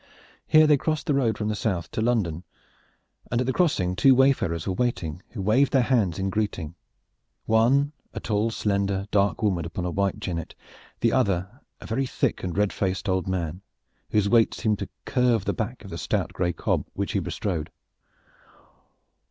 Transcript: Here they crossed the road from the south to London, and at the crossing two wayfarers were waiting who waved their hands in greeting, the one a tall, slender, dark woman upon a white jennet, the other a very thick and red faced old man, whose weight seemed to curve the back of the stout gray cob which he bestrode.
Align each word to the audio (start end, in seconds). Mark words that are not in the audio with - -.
Here 0.47 0.65
they 0.65 0.77
crossed 0.77 1.05
the 1.05 1.13
road 1.13 1.37
from 1.37 1.47
the 1.47 1.55
south 1.55 1.91
to 1.91 2.01
London, 2.01 2.43
and 3.31 3.39
at 3.39 3.45
the 3.45 3.53
crossing 3.53 3.95
two 3.95 4.15
wayfarers 4.15 4.65
were 4.65 4.73
waiting 4.73 5.21
who 5.29 5.43
waved 5.43 5.71
their 5.73 5.83
hands 5.83 6.17
in 6.17 6.31
greeting, 6.31 6.73
the 7.45 7.51
one 7.51 7.91
a 8.11 8.19
tall, 8.19 8.49
slender, 8.49 9.05
dark 9.11 9.43
woman 9.43 9.63
upon 9.63 9.85
a 9.85 9.91
white 9.91 10.19
jennet, 10.19 10.55
the 11.01 11.13
other 11.13 11.61
a 11.79 11.85
very 11.85 12.07
thick 12.07 12.43
and 12.43 12.57
red 12.57 12.73
faced 12.73 13.07
old 13.07 13.27
man, 13.27 13.61
whose 14.09 14.27
weight 14.27 14.55
seemed 14.55 14.79
to 14.79 14.89
curve 15.05 15.45
the 15.45 15.53
back 15.53 15.83
of 15.85 15.91
the 15.91 15.99
stout 15.99 16.33
gray 16.33 16.51
cob 16.51 16.83
which 16.95 17.11
he 17.11 17.19
bestrode. 17.19 17.69